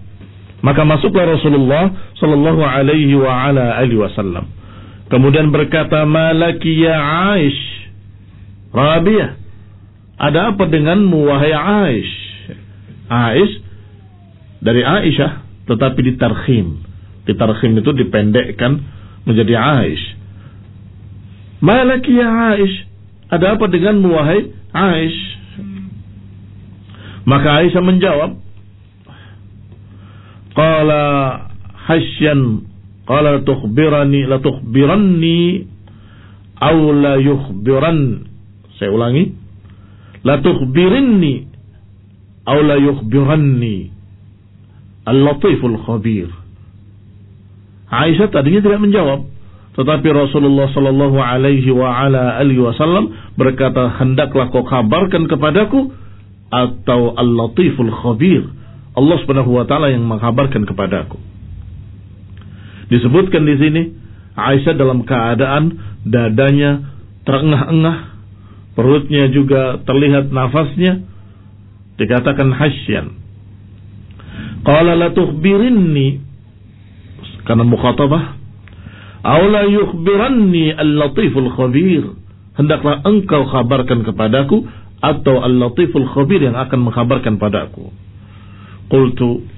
Maka 0.64 0.88
masuklah 0.88 1.28
Rasulullah 1.28 1.92
sallallahu 2.16 2.64
alaihi 2.64 3.12
wa 3.20 3.52
ala 3.52 3.84
alihi 3.84 4.00
wasallam. 4.00 4.48
Kemudian 5.12 5.52
berkata, 5.52 6.08
"Malaki 6.08 6.88
ya 6.88 6.96
Aish?" 7.36 7.64
Rabi'ah. 8.72 9.44
Ada 10.18 10.56
apa 10.56 10.64
denganmu 10.66 11.30
wahai 11.30 11.52
Aish? 11.52 12.14
Aish 13.12 13.54
dari 14.64 14.82
Aisyah 14.82 15.44
tetapi 15.68 16.00
ditarkhim. 16.16 16.80
Ditarkhim 17.28 17.76
itu 17.78 17.92
dipendekkan 17.92 18.80
menjadi 19.28 19.60
Aish. 19.60 20.06
Malaki 21.60 22.16
ya 22.16 22.56
Aish? 22.56 22.76
Ada 23.28 23.60
apa 23.60 23.66
denganmu 23.68 24.10
wahai 24.10 24.52
Aish? 24.72 25.20
Maka 27.24 27.64
Aisyah 27.64 27.84
menjawab, 27.84 28.43
Qala 30.54 31.04
hasyan 31.90 32.74
Qala 33.04 33.44
tukhbirani 33.44 34.24
la 34.32 34.40
tukhbiranni 34.40 35.68
aw 36.64 36.78
la 36.96 37.20
yukhbiran. 37.20 38.00
Saya 38.80 38.96
ulangi. 38.96 39.36
La 40.24 40.40
tukhbirinni 40.40 41.34
aw 42.48 42.58
la 42.64 42.80
yukhbiranni. 42.80 43.92
Al-Latiful 45.04 45.76
Khabir. 45.84 46.32
Aisyah 47.92 48.32
tadinya 48.32 48.64
tidak 48.64 48.80
menjawab. 48.80 49.28
Tetapi 49.76 50.08
Rasulullah 50.16 50.72
Shallallahu 50.72 51.18
Alaihi 51.20 51.76
wa 51.76 51.92
ala 51.92 52.40
alihi 52.40 52.62
Wasallam 52.62 53.36
berkata, 53.36 54.00
hendaklah 54.00 54.48
kau 54.54 54.64
kabarkan 54.64 55.28
kepadaku 55.28 55.92
atau 56.48 57.20
Al-Latiful 57.20 57.92
Khabir. 57.92 58.48
Allah 58.94 59.18
Subhanahu 59.22 59.58
wa 59.58 59.66
taala 59.66 59.90
yang 59.90 60.06
mengkabarkan 60.06 60.70
kepadaku. 60.70 61.18
Disebutkan 62.94 63.44
di 63.48 63.56
sini 63.58 63.82
Aisyah 64.34 64.74
dalam 64.78 65.06
keadaan 65.06 65.78
dadanya 66.06 66.94
terengah-engah, 67.26 67.98
perutnya 68.78 69.30
juga 69.30 69.82
terlihat 69.86 70.30
nafasnya, 70.34 71.06
dikatakan 71.98 72.50
hasyan. 72.54 73.18
Qala 74.66 74.98
la 74.98 75.14
tukhbirinni 75.14 76.24
karena 77.44 77.68
mukhatabah 77.68 78.44
Aula 79.24 79.64
yukhbiranni 79.72 80.76
al-latiful 80.76 81.48
khabir. 81.56 82.12
Hendaklah 82.60 83.08
engkau 83.08 83.48
kabarkan 83.48 84.04
kepadaku 84.04 84.68
atau 85.00 85.40
al-latiful 85.40 86.04
khabir 86.12 86.44
yang 86.44 86.60
akan 86.60 86.92
mengkabarkan 86.92 87.40
padaku. 87.40 87.88
Qultu. 88.94 89.50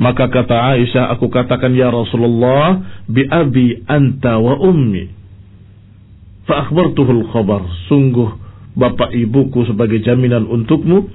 Maka 0.00 0.32
kata 0.32 0.72
Aisyah 0.72 1.12
aku 1.12 1.28
katakan 1.28 1.76
ya 1.76 1.92
Rasulullah 1.92 2.80
bi 3.04 3.28
abi 3.28 3.84
anta 3.84 4.40
wa 4.40 4.56
ummi. 4.56 5.12
Fa 6.48 6.64
akhbartuhu 6.64 7.12
al-khabar 7.12 7.60
sungguh 7.92 8.32
bapak 8.72 9.12
ibuku 9.12 9.68
sebagai 9.68 10.00
jaminan 10.00 10.48
untukmu 10.48 11.12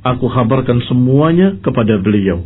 aku 0.00 0.26
kabarkan 0.32 0.80
semuanya 0.88 1.60
kepada 1.60 2.00
beliau. 2.00 2.40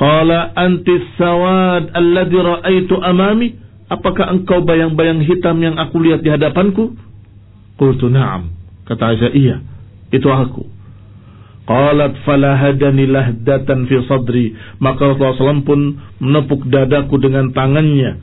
Qala 0.00 0.56
anti 0.56 0.96
sawad 1.20 1.92
alladhi 1.92 2.38
ra'aitu 2.40 2.96
amami? 2.96 3.60
Apakah 3.92 4.32
engkau 4.32 4.64
bayang-bayang 4.64 5.20
hitam 5.20 5.60
yang 5.60 5.76
aku 5.76 6.00
lihat 6.00 6.24
di 6.24 6.32
hadapanku? 6.32 6.96
Qultu 7.76 8.08
na'am. 8.08 8.48
Kata 8.88 9.12
Aisyah 9.12 9.32
iya 9.36 9.60
itu 10.08 10.24
aku 10.24 10.77
Qalat 11.68 12.24
falahadani 12.24 13.04
lahdatan 13.04 13.84
fi 13.92 14.00
sadri. 14.08 14.56
Maka 14.80 15.12
Rasulullah 15.12 15.60
SAW 15.60 15.68
pun 15.68 15.80
menepuk 16.16 16.64
dadaku 16.64 17.20
dengan 17.20 17.52
tangannya. 17.52 18.16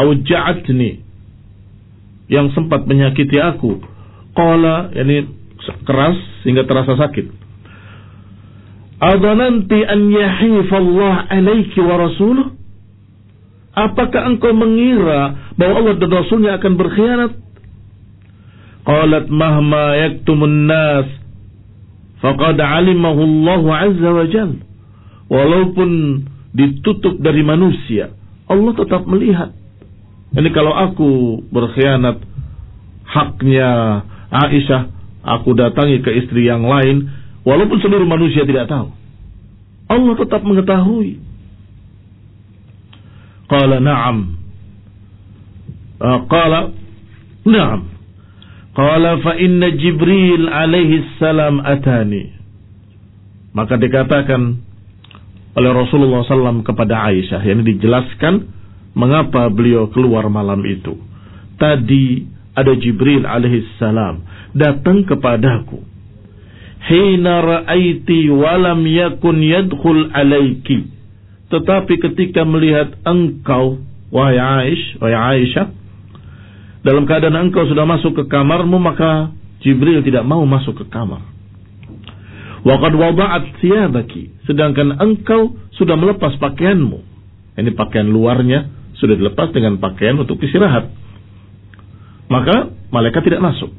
Auja'atni. 0.00 1.04
Yang 2.32 2.56
sempat 2.56 2.88
menyakiti 2.88 3.36
aku. 3.36 3.84
Qala, 4.32 4.88
yani 4.96 5.28
keras 5.84 6.16
sehingga 6.40 6.64
terasa 6.64 6.96
sakit. 6.96 7.28
Adhananti 9.04 9.84
an 9.84 10.08
yahifallah 10.08 11.28
alaiki 11.28 11.84
wa 11.84 11.96
rasuluh? 12.08 12.56
Apakah 13.76 14.32
engkau 14.32 14.50
mengira 14.56 15.52
bahwa 15.54 15.84
Allah 15.84 15.94
dan 16.02 16.10
Rasulnya 16.10 16.58
akan 16.58 16.72
berkhianat? 16.74 17.32
Qalat 18.82 19.30
mahma 19.30 19.94
yaktumun 20.08 20.66
nas 20.66 21.06
faqad 22.22 22.58
alimahu 22.58 23.20
Allah 23.22 23.62
azza 23.88 24.08
wa 24.10 24.26
jal. 24.26 24.50
Walaupun 25.28 25.90
ditutup 26.56 27.20
dari 27.20 27.44
manusia, 27.44 28.16
Allah 28.48 28.72
tetap 28.74 29.04
melihat. 29.04 29.52
Ini 30.32 30.48
kalau 30.52 30.72
aku 30.72 31.40
berkhianat 31.52 32.20
haknya 33.08 34.02
Aisyah, 34.28 34.92
aku 35.24 35.56
datangi 35.56 36.04
ke 36.04 36.12
istri 36.24 36.48
yang 36.48 36.64
lain, 36.64 37.08
walaupun 37.44 37.80
seluruh 37.80 38.04
manusia 38.04 38.44
tidak 38.44 38.68
tahu. 38.68 38.92
Allah 39.88 40.14
tetap 40.20 40.44
mengetahui. 40.44 41.16
Qala 43.48 43.80
na'am. 43.80 44.36
Uh, 45.96 46.18
qala 46.28 46.76
na'am. 47.48 47.97
Qala 48.78 49.18
fa 49.26 49.34
inna 49.34 49.74
Jibril 49.74 50.46
alaihi 50.46 51.18
salam 51.18 51.58
atani. 51.58 52.30
Maka 53.50 53.74
dikatakan 53.74 54.62
oleh 55.58 55.70
Rasulullah 55.74 56.22
SAW 56.22 56.62
kepada 56.62 57.10
Aisyah. 57.10 57.42
Yang 57.42 57.74
dijelaskan 57.74 58.46
mengapa 58.94 59.50
beliau 59.50 59.90
keluar 59.90 60.30
malam 60.30 60.62
itu. 60.62 60.94
Tadi 61.58 62.22
ada 62.54 62.70
Jibril 62.78 63.26
alaihi 63.26 63.66
salam 63.82 64.22
datang 64.54 65.02
kepadaku. 65.02 65.82
Hina 66.78 67.42
ra'aiti 67.42 68.30
walam 68.30 68.86
yakun 68.86 69.42
yadkhul 69.42 70.14
alaiki. 70.14 70.86
Tetapi 71.50 71.94
ketika 71.98 72.46
melihat 72.46 72.94
engkau, 73.02 73.82
wahai 74.14 74.38
Aisyah, 74.38 75.02
wahai 75.02 75.16
Aisyah, 75.42 75.66
dalam 76.86 77.04
keadaan 77.04 77.34
engkau 77.48 77.66
sudah 77.66 77.82
masuk 77.82 78.14
ke 78.14 78.24
kamarmu 78.30 78.78
maka 78.78 79.34
Jibril 79.58 80.06
tidak 80.06 80.22
mau 80.22 80.46
masuk 80.46 80.78
ke 80.78 80.84
kamar. 80.86 81.22
Waqad 82.62 82.94
wada'at 82.94 83.58
thiyabaki 83.58 84.30
sedangkan 84.46 84.98
engkau 85.02 85.58
sudah 85.74 85.98
melepas 85.98 86.38
pakaianmu. 86.38 86.98
Ini 87.58 87.74
pakaian 87.74 88.06
luarnya 88.06 88.70
sudah 89.02 89.18
dilepas 89.18 89.50
dengan 89.50 89.82
pakaian 89.82 90.14
untuk 90.18 90.38
istirahat. 90.38 90.90
Maka 92.30 92.70
malaikat 92.94 93.26
tidak 93.26 93.42
masuk. 93.42 93.74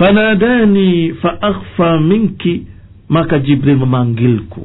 Fanadani 0.00 1.12
fa'akhfa 1.20 2.00
minki 2.00 2.64
maka 3.12 3.36
Jibril 3.42 3.76
memanggilku 3.84 4.64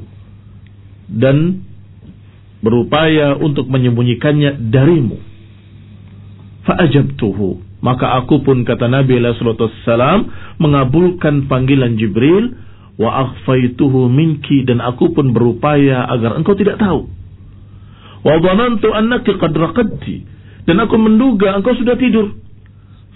dan 1.11 1.59
berupaya 2.63 3.35
untuk 3.35 3.67
menyembunyikannya 3.67 4.71
darimu 4.71 5.34
Fa'ajabtuhu. 6.65 7.61
Maka 7.85 8.17
aku 8.17 8.41
pun 8.41 8.65
kata 8.65 8.89
Nabi 8.89 9.21
SAW 9.21 10.25
mengabulkan 10.57 11.45
panggilan 11.45 12.01
Jibril 12.01 12.57
wa 12.97 13.29
minki 14.09 14.65
dan 14.65 14.81
aku 14.81 15.13
pun 15.13 15.29
berupaya 15.35 16.09
agar 16.09 16.33
engkau 16.41 16.57
tidak 16.57 16.81
tahu. 16.81 17.05
Wa 18.25 18.41
dhanantu 18.41 18.89
annaki 18.89 19.37
qad 19.37 19.53
dan 20.65 20.77
aku 20.81 20.95
menduga 20.97 21.53
engkau 21.53 21.77
sudah 21.77 21.93
tidur. 21.93 22.33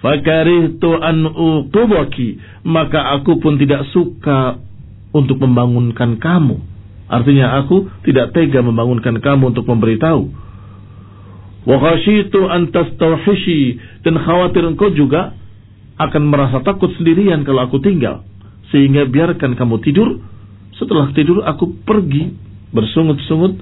Fakarihtu 0.05 0.89
an 1.01 1.25
uqubaki 1.27 2.37
maka 2.63 3.17
aku 3.17 3.41
pun 3.41 3.57
tidak 3.57 3.89
suka 3.89 4.61
untuk 5.11 5.41
membangunkan 5.41 6.21
kamu. 6.21 6.61
Artinya 7.09 7.57
aku 7.57 7.89
tidak 8.05 8.37
tega 8.37 8.61
membangunkan 8.61 9.17
kamu 9.17 9.49
untuk 9.49 9.65
memberitahu 9.65 10.29
Wa 11.67 11.75
khasyitu 11.75 12.47
an 12.47 12.71
tastawhishi 12.71 13.79
dan 14.07 14.15
khawatir 14.15 14.63
engkau 14.63 14.91
juga 14.95 15.35
akan 15.99 16.31
merasa 16.31 16.63
takut 16.63 16.91
sendirian 16.95 17.43
kalau 17.43 17.67
aku 17.67 17.83
tinggal. 17.83 18.23
Sehingga 18.71 19.09
biarkan 19.09 19.59
kamu 19.59 19.83
tidur, 19.83 20.23
setelah 20.79 21.11
tidur 21.11 21.43
aku 21.43 21.83
pergi 21.83 22.31
bersungut-sungut 22.71 23.59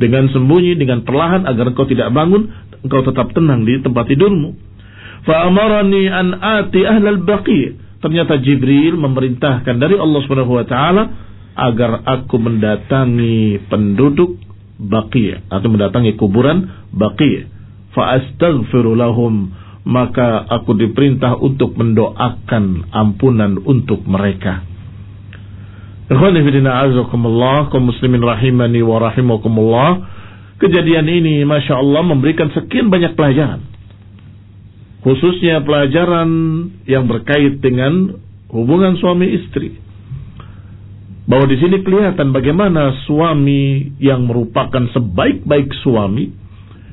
dengan 0.00 0.28
sembunyi, 0.32 0.78
dengan 0.80 1.04
perlahan 1.04 1.44
agar 1.44 1.72
engkau 1.72 1.84
tidak 1.84 2.08
bangun, 2.12 2.48
engkau 2.80 3.04
tetap 3.04 3.32
tenang 3.36 3.68
di 3.68 3.76
tempat 3.84 4.08
tidurmu. 4.08 4.56
Fa'amarani 5.26 6.06
an 6.08 6.38
ati 6.38 6.86
ahlal 6.86 7.20
baqi. 7.20 7.76
Ternyata 8.00 8.38
Jibril 8.40 8.94
memerintahkan 9.00 9.76
dari 9.76 9.98
Allah 9.98 10.20
Subhanahu 10.22 10.62
agar 11.56 11.90
aku 12.04 12.36
mendatangi 12.36 13.66
penduduk 13.66 14.36
Baqi' 14.76 15.48
atau 15.48 15.68
mendatangi 15.72 16.20
kuburan 16.20 16.68
Baqi' 16.92 17.48
fa 17.96 18.20
astaghfiru 18.20 18.92
lahum 18.92 19.50
maka 19.86 20.42
aku 20.50 20.74
diperintah 20.74 21.38
untuk 21.38 21.78
mendoakan 21.78 22.90
ampunan 22.90 23.54
untuk 23.62 24.02
mereka. 24.02 24.66
Kaum 26.10 27.82
muslimin 27.86 28.22
rahimani 28.22 28.82
wa 28.82 28.98
rahimakumullah. 28.98 29.90
Kejadian 30.58 31.06
ini 31.06 31.46
Masya 31.46 31.78
Allah 31.78 32.02
memberikan 32.02 32.50
sekian 32.50 32.90
banyak 32.90 33.14
pelajaran. 33.14 33.62
Khususnya 35.06 35.62
pelajaran 35.62 36.30
yang 36.90 37.06
berkait 37.06 37.62
dengan 37.62 38.18
hubungan 38.50 38.98
suami 38.98 39.38
istri 39.38 39.85
bahwa 41.26 41.46
di 41.50 41.58
sini 41.58 41.82
kelihatan 41.82 42.30
bagaimana 42.30 42.94
suami 43.04 43.94
yang 43.98 44.30
merupakan 44.30 44.86
sebaik-baik 44.94 45.74
suami 45.82 46.30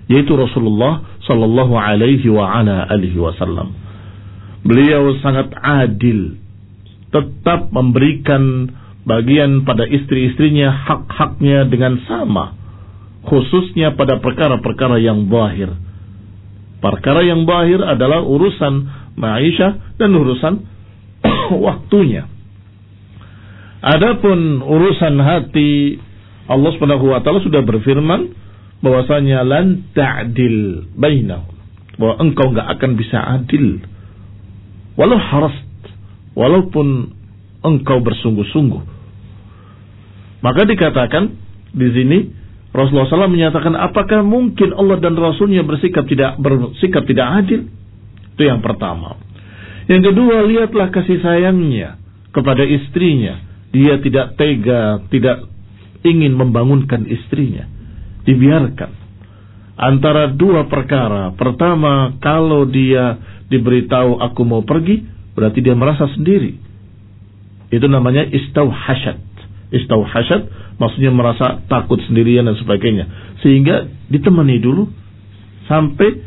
yaitu 0.09 0.33
Rasulullah 0.35 1.05
sallallahu 1.23 1.73
alaihi 1.77 2.27
wa 2.27 2.49
ala 2.49 2.89
alihi 2.91 3.15
wasallam. 3.15 3.71
Beliau 4.63 5.15
sangat 5.19 5.53
adil, 5.59 6.39
tetap 7.11 7.71
memberikan 7.71 8.71
bagian 9.03 9.67
pada 9.67 9.83
istri-istrinya 9.87 10.71
hak-haknya 10.71 11.67
dengan 11.67 11.99
sama, 12.07 12.55
khususnya 13.27 13.93
pada 13.95 14.19
perkara-perkara 14.23 14.99
yang 15.03 15.27
zahir. 15.27 15.71
Perkara 16.83 17.23
yang 17.23 17.47
zahir 17.47 17.79
adalah 17.79 18.23
urusan 18.23 18.87
maisha 19.15 19.79
dan 19.99 20.11
urusan 20.15 20.53
waktunya. 21.67 22.32
Adapun 23.83 24.63
urusan 24.63 25.19
hati 25.19 25.99
Allah 26.47 26.71
Subhanahu 26.71 27.11
wa 27.11 27.19
taala 27.19 27.43
sudah 27.43 27.67
berfirman 27.67 28.31
bahwasanya 28.79 29.43
lan 29.43 29.91
ta'dil 29.91 30.87
bainahum. 30.95 31.51
Bahwa 31.99 32.15
engkau 32.23 32.55
enggak 32.55 32.67
akan 32.79 32.91
bisa 32.95 33.19
adil. 33.19 33.83
Walau 34.95 35.19
haras 35.19 35.55
walaupun 36.31 37.11
engkau 37.59 37.99
bersungguh-sungguh. 37.99 38.83
Maka 40.43 40.61
dikatakan 40.63 41.23
di 41.75 41.87
sini 41.91 42.17
Rasulullah 42.71 43.07
SAW 43.07 43.31
menyatakan 43.31 43.75
apakah 43.75 44.23
mungkin 44.23 44.73
Allah 44.73 44.97
dan 45.03 45.13
Rasulnya 45.13 45.61
bersikap 45.67 46.07
tidak 46.07 46.39
bersikap 46.39 47.03
tidak 47.03 47.27
adil? 47.43 47.67
Itu 48.33 48.41
yang 48.47 48.63
pertama. 48.63 49.19
Yang 49.91 50.11
kedua 50.11 50.47
lihatlah 50.47 50.89
kasih 50.89 51.19
sayangnya 51.19 51.99
kepada 52.33 52.65
istrinya 52.65 53.52
dia 53.73 53.97
tidak 53.99 54.37
tega, 54.37 55.01
tidak 55.09 55.49
ingin 56.05 56.37
membangunkan 56.37 57.09
istrinya. 57.09 57.65
Dibiarkan. 58.23 59.01
Antara 59.73 60.29
dua 60.29 60.69
perkara. 60.69 61.33
Pertama, 61.33 62.13
kalau 62.21 62.69
dia 62.69 63.17
diberitahu 63.49 64.21
aku 64.21 64.41
mau 64.45 64.61
pergi, 64.61 65.01
berarti 65.33 65.59
dia 65.65 65.73
merasa 65.73 66.05
sendiri. 66.13 66.53
Itu 67.73 67.89
namanya 67.89 68.29
istauhashat. 68.29 69.17
Istauhashat 69.73 70.41
maksudnya 70.77 71.09
merasa 71.09 71.65
takut 71.65 71.97
sendirian 72.05 72.45
dan 72.45 72.53
sebagainya. 72.61 73.09
Sehingga 73.41 73.89
ditemani 74.13 74.61
dulu 74.61 74.85
sampai 75.65 76.21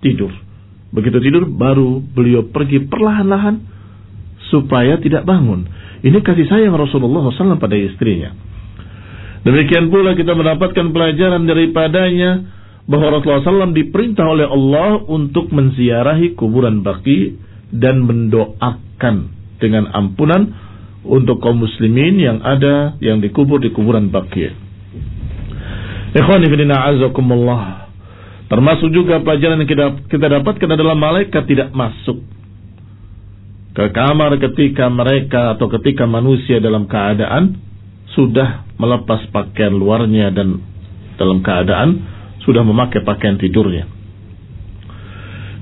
tidur. 0.00 0.32
Begitu 0.88 1.20
tidur 1.20 1.44
baru 1.44 2.00
beliau 2.00 2.48
pergi 2.48 2.88
perlahan-lahan 2.88 3.60
supaya 4.48 4.96
tidak 4.96 5.28
bangun. 5.28 5.68
Ini 5.98 6.18
kasih 6.22 6.46
sayang 6.46 6.74
Rasulullah 6.78 7.26
SAW 7.34 7.58
pada 7.58 7.74
istrinya. 7.74 8.30
Demikian 9.42 9.90
pula 9.90 10.14
kita 10.14 10.34
mendapatkan 10.34 10.94
pelajaran 10.94 11.42
daripadanya 11.46 12.30
bahwa 12.86 13.18
Rasulullah 13.18 13.66
SAW 13.66 13.74
diperintah 13.74 14.26
oleh 14.26 14.46
Allah 14.46 15.02
untuk 15.10 15.50
menziarahi 15.50 16.38
kuburan 16.38 16.86
baki 16.86 17.38
dan 17.74 18.06
mendoakan 18.06 19.16
dengan 19.58 19.90
ampunan 19.90 20.54
untuk 21.02 21.42
kaum 21.42 21.62
muslimin 21.62 22.18
yang 22.18 22.38
ada 22.46 22.94
yang 23.02 23.18
dikubur 23.18 23.58
di 23.58 23.74
kuburan 23.74 24.10
baki. 24.10 24.50
Ikhwani 26.14 26.46
azakumullah. 26.72 27.90
Termasuk 28.48 28.88
juga 28.96 29.20
pelajaran 29.20 29.60
yang 29.60 29.68
kita, 29.68 29.86
kita 30.08 30.26
dapatkan 30.40 30.68
adalah 30.72 30.96
malaikat 30.96 31.44
tidak 31.44 31.68
masuk 31.76 32.37
ke 33.78 33.94
kamar 33.94 34.34
ketika 34.42 34.90
mereka 34.90 35.54
atau 35.54 35.70
ketika 35.70 36.02
manusia 36.02 36.58
dalam 36.58 36.90
keadaan 36.90 37.62
sudah 38.10 38.66
melepas 38.74 39.30
pakaian 39.30 39.70
luarnya 39.70 40.34
dan 40.34 40.58
dalam 41.14 41.38
keadaan 41.46 42.02
sudah 42.42 42.66
memakai 42.66 43.06
pakaian 43.06 43.38
tidurnya. 43.38 43.86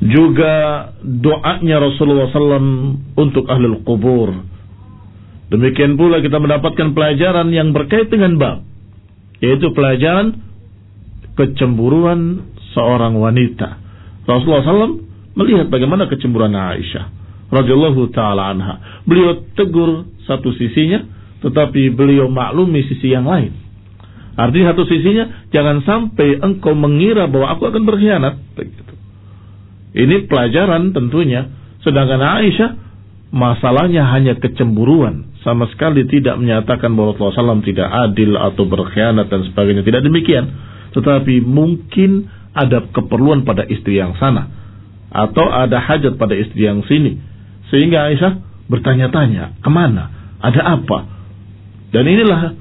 Juga 0.00 0.52
doanya 1.04 1.76
Rasulullah 1.76 2.32
SAW 2.32 2.96
untuk 3.20 3.52
ahlul 3.52 3.84
kubur. 3.84 4.32
Demikian 5.52 6.00
pula 6.00 6.24
kita 6.24 6.40
mendapatkan 6.40 6.96
pelajaran 6.96 7.52
yang 7.52 7.76
berkait 7.76 8.08
dengan 8.08 8.40
bab. 8.40 8.64
Yaitu 9.44 9.76
pelajaran 9.76 10.40
kecemburuan 11.36 12.48
seorang 12.72 13.12
wanita. 13.20 13.76
Rasulullah 14.24 14.64
SAW 14.64 15.04
melihat 15.36 15.68
bagaimana 15.68 16.08
kecemburuan 16.08 16.56
Aisyah 16.56 17.15
radhiyallahu 17.50 18.10
taala 18.10 18.52
anha. 18.52 18.74
Beliau 19.06 19.42
tegur 19.54 20.06
satu 20.26 20.50
sisinya, 20.54 21.06
tetapi 21.42 21.94
beliau 21.94 22.26
maklumi 22.26 22.82
sisi 22.86 23.14
yang 23.14 23.26
lain. 23.26 23.54
Artinya 24.36 24.76
satu 24.76 24.84
sisinya 24.84 25.48
jangan 25.48 25.80
sampai 25.80 26.36
engkau 26.44 26.76
mengira 26.76 27.24
bahwa 27.24 27.56
aku 27.56 27.72
akan 27.72 27.82
berkhianat. 27.88 28.36
Begitu. 28.52 28.92
Ini 29.96 30.28
pelajaran 30.28 30.92
tentunya. 30.92 31.48
Sedangkan 31.80 32.20
Aisyah 32.20 32.70
masalahnya 33.32 34.04
hanya 34.12 34.36
kecemburuan. 34.36 35.32
Sama 35.40 35.70
sekali 35.72 36.04
tidak 36.04 36.36
menyatakan 36.36 36.92
bahwa 36.92 37.16
Rasulullah 37.16 37.56
SAW 37.56 37.64
tidak 37.64 37.88
adil 37.88 38.36
atau 38.36 38.68
berkhianat 38.68 39.32
dan 39.32 39.40
sebagainya. 39.48 39.86
Tidak 39.86 40.02
demikian. 40.04 40.44
Tetapi 40.92 41.40
mungkin 41.40 42.28
ada 42.52 42.84
keperluan 42.92 43.48
pada 43.48 43.64
istri 43.64 43.96
yang 43.96 44.12
sana. 44.20 44.52
Atau 45.08 45.48
ada 45.48 45.80
hajat 45.80 46.20
pada 46.20 46.36
istri 46.36 46.68
yang 46.68 46.84
sini. 46.84 47.16
Sehingga 47.70 48.10
Aisyah 48.10 48.32
bertanya-tanya, 48.70 49.58
ke 49.62 49.70
mana? 49.70 50.10
Ada 50.42 50.62
apa? 50.78 50.98
Dan 51.90 52.04
inilah 52.06 52.54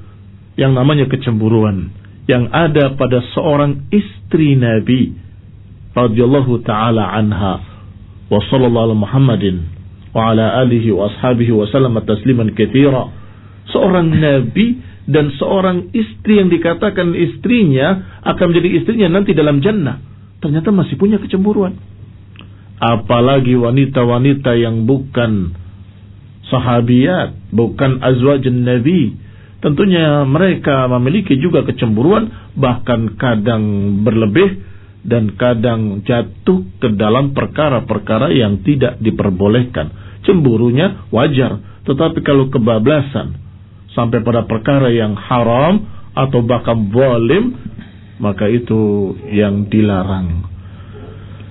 yang 0.56 0.72
namanya 0.72 1.06
kecemburuan 1.06 1.92
yang 2.26 2.50
ada 2.50 2.96
pada 2.98 3.22
seorang 3.36 3.86
istri 3.94 4.58
Nabi 4.58 5.14
radhiyallahu 5.94 6.64
taala 6.66 7.06
anha 7.14 7.62
wa 8.26 8.40
sallallahu 8.50 8.98
Muhammadin 8.98 9.76
wa 10.10 10.32
ala 10.32 10.64
alihi 10.64 10.90
wa 10.90 11.12
ashabihi 11.12 11.52
wa 11.52 11.68
sallam 11.70 11.94
tasliman 12.02 12.50
katsira 12.56 13.12
seorang 13.70 14.10
nabi 14.16 14.80
dan 15.06 15.30
seorang 15.36 15.92
istri 15.94 16.40
yang 16.40 16.48
dikatakan 16.50 17.14
istrinya 17.14 18.18
akan 18.24 18.44
menjadi 18.50 18.68
istrinya 18.82 19.08
nanti 19.12 19.36
dalam 19.36 19.60
jannah 19.60 20.00
ternyata 20.40 20.72
masih 20.72 20.96
punya 20.98 21.20
kecemburuan 21.20 21.76
apalagi 22.76 23.56
wanita-wanita 23.56 24.52
yang 24.56 24.84
bukan 24.84 25.56
sahabiat 26.52 27.34
bukan 27.50 27.98
azwajun 28.04 28.62
nabi 28.62 29.16
tentunya 29.64 30.22
mereka 30.28 30.86
memiliki 30.92 31.34
juga 31.40 31.64
kecemburuan 31.64 32.28
bahkan 32.54 33.16
kadang 33.16 33.64
berlebih 34.04 34.60
dan 35.06 35.38
kadang 35.38 36.02
jatuh 36.02 36.66
ke 36.82 36.90
dalam 36.98 37.30
perkara-perkara 37.30 38.34
yang 38.34 38.60
tidak 38.66 38.98
diperbolehkan. 38.98 40.18
Cemburunya 40.26 41.06
wajar, 41.14 41.62
tetapi 41.86 42.18
kalau 42.26 42.50
kebablasan 42.50 43.38
sampai 43.94 44.18
pada 44.26 44.42
perkara 44.44 44.90
yang 44.90 45.14
haram 45.14 45.86
atau 46.10 46.42
bahkan 46.42 46.90
zalim, 46.90 47.54
maka 48.18 48.50
itu 48.50 49.14
yang 49.30 49.70
dilarang. 49.70 50.55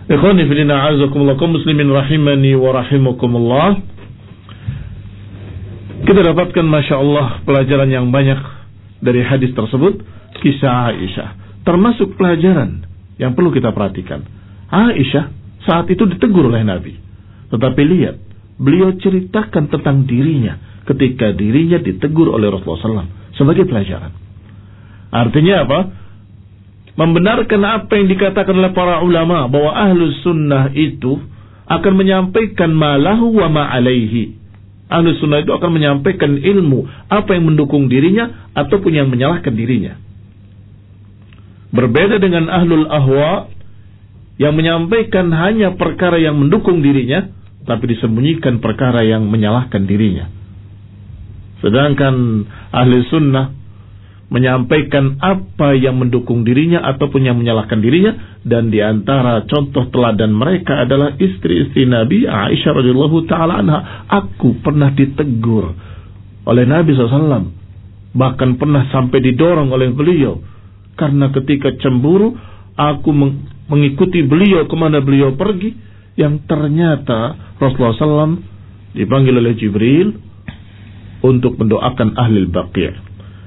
Ikhwani 0.05 0.45
fillah 0.45 0.93
azakumullah 0.93 1.33
muslimin 1.49 1.89
rahimani 1.89 2.53
wa 2.53 2.77
rahimakumullah. 2.77 3.81
Kita 6.05 6.21
dapatkan 6.21 6.61
Masya 6.61 6.95
Allah 7.01 7.41
pelajaran 7.41 7.89
yang 7.89 8.13
banyak 8.13 8.37
dari 9.01 9.25
hadis 9.25 9.49
tersebut. 9.57 10.05
Kisah 10.45 10.93
Aisyah. 10.93 11.29
Termasuk 11.65 12.13
pelajaran 12.21 12.85
yang 13.17 13.33
perlu 13.33 13.49
kita 13.49 13.73
perhatikan. 13.73 14.21
Aisyah 14.69 15.25
saat 15.65 15.89
itu 15.89 16.05
ditegur 16.05 16.53
oleh 16.53 16.61
Nabi. 16.61 16.93
Tetapi 17.49 17.81
lihat, 17.81 18.15
beliau 18.61 18.93
ceritakan 19.01 19.73
tentang 19.73 20.05
dirinya 20.05 20.85
ketika 20.85 21.33
dirinya 21.33 21.81
ditegur 21.81 22.29
oleh 22.29 22.53
Rasulullah 22.53 23.09
SAW 23.09 23.33
sebagai 23.33 23.65
pelajaran. 23.65 24.13
Artinya 25.09 25.65
apa? 25.65 25.79
Membenarkan 26.95 27.61
apa 27.63 27.91
yang 27.99 28.07
dikatakan 28.07 28.55
oleh 28.55 28.71
para 28.71 29.03
ulama 29.03 29.51
bahwa 29.51 29.75
ahlus 29.75 30.23
sunnah 30.23 30.71
itu 30.71 31.19
akan 31.67 31.93
menyampaikan 31.97 32.71
malahu 32.71 33.35
wa 33.35 33.51
ma'alaihi 33.51 34.45
Ahlu 34.85 35.17
sunnah 35.17 35.41
itu 35.41 35.49
akan 35.49 35.71
menyampaikan 35.73 36.37
ilmu 36.37 36.85
apa 37.09 37.33
yang 37.33 37.49
mendukung 37.49 37.89
dirinya 37.89 38.53
ataupun 38.53 38.93
yang 38.93 39.09
menyalahkan 39.09 39.49
dirinya. 39.57 39.97
Berbeda 41.73 42.21
dengan 42.21 42.45
ahlul 42.53 42.85
ahwa 42.85 43.49
yang 44.37 44.53
menyampaikan 44.53 45.33
hanya 45.33 45.73
perkara 45.73 46.21
yang 46.21 46.37
mendukung 46.37 46.85
dirinya, 46.85 47.33
tapi 47.65 47.97
disembunyikan 47.97 48.61
perkara 48.61 49.01
yang 49.01 49.25
menyalahkan 49.25 49.89
dirinya. 49.89 50.29
Sedangkan 51.65 52.45
ahli 52.69 53.09
sunnah 53.09 53.57
menyampaikan 54.25 55.21
apa 55.21 55.77
yang 55.77 56.01
mendukung 56.01 56.41
dirinya 56.41 56.81
ataupun 56.81 57.21
yang 57.21 57.37
menyalahkan 57.37 57.77
dirinya. 57.77 58.41
Dan 58.41 58.73
di 58.73 58.81
antara 58.81 59.45
contoh 59.45 59.89
teladan 59.93 60.33
mereka 60.33 60.85
adalah 60.85 61.13
istri-istri 61.17 61.85
Nabi 61.85 62.25
Aisyah 62.25 62.71
radhiyallahu 62.73 63.17
taala 63.29 63.61
anha. 63.61 63.79
Aku 64.09 64.57
pernah 64.61 64.93
ditegur 64.93 65.73
oleh 66.45 66.65
Nabi 66.65 66.93
SAW 66.93 67.65
bahkan 68.15 68.55
pernah 68.55 68.87
sampai 68.89 69.19
didorong 69.21 69.69
oleh 69.69 69.91
beliau. 69.93 70.41
Karena 70.95 71.29
ketika 71.29 71.75
cemburu 71.81 72.33
aku 72.79 73.11
mengikuti 73.67 74.23
beliau 74.25 74.65
ke 74.65 74.75
mana 74.77 75.01
beliau 75.01 75.35
pergi. 75.37 75.93
Yang 76.15 76.47
ternyata 76.47 77.35
Rasulullah 77.59 77.99
SAW 77.99 78.39
dipanggil 78.95 79.35
oleh 79.35 79.51
Jibril 79.59 80.15
untuk 81.19 81.59
mendoakan 81.59 82.15
ahli 82.15 82.47
baqiyah 82.47 83.04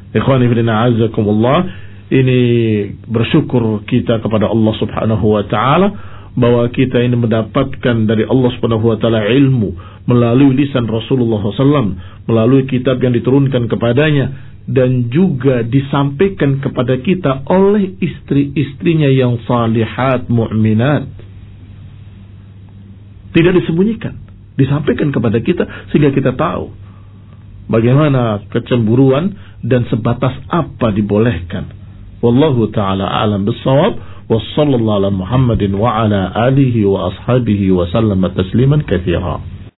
Ikhwani 0.08 0.48
fillah 0.48 0.88
azakumullah, 0.88 1.58
ini 2.08 2.40
bersyukur 3.04 3.84
kita 3.84 4.24
kepada 4.24 4.48
Allah 4.48 4.74
Subhanahu 4.80 5.26
wa 5.36 5.44
taala 5.44 5.88
bahwa 6.32 6.64
kita 6.72 7.02
ini 7.04 7.18
mendapatkan 7.18 8.08
dari 8.08 8.24
Allah 8.24 8.50
Subhanahu 8.56 8.88
wa 8.88 8.96
taala 8.96 9.28
ilmu 9.28 9.76
melalui 10.08 10.56
lisan 10.56 10.88
Rasulullah 10.88 11.44
SAW, 11.52 11.92
melalui 12.24 12.64
kitab 12.64 13.02
yang 13.04 13.12
diturunkan 13.12 13.68
kepadanya 13.68 14.48
dan 14.68 15.12
juga 15.12 15.60
disampaikan 15.64 16.60
kepada 16.60 16.96
kita 17.00 17.44
oleh 17.48 17.96
istri-istrinya 18.00 19.08
yang 19.12 19.40
salihat 19.44 20.28
mu'minat. 20.32 21.08
Tidak 23.36 23.52
disembunyikan, 23.52 24.16
disampaikan 24.56 25.12
kepada 25.12 25.40
kita 25.44 25.92
sehingga 25.92 26.16
kita 26.16 26.32
tahu 26.32 26.72
bagaimana 27.68 28.48
kecemburuan 28.48 29.36
dan 29.64 29.86
sebatas 29.90 30.34
apa 30.48 30.94
dibolehkan. 30.94 31.70
Wallahu 32.18 32.70
taala 32.74 33.06
alam 33.06 33.46
bisawab 33.46 33.98
wa 34.28 34.38
sallallahu 34.54 34.98
ala 35.02 35.10
Muhammadin 35.10 35.74
wa 35.78 36.02
ala 36.04 36.34
alihi 36.50 36.82
wa 36.84 37.10
ashabihi 37.14 37.70
wa 37.72 37.86
sallam 37.88 38.22
tasliman 38.34 38.82
katsira. 38.84 39.38